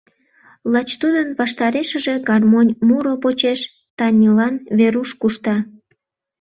Лач 0.71 0.89
тудын 1.01 1.27
ваштарешыже 1.37 2.15
гармонь 2.29 2.75
муро 2.87 3.15
почеш 3.23 3.59
Танилан 3.97 4.55
Веруш 4.77 5.09
кушта. 5.21 5.55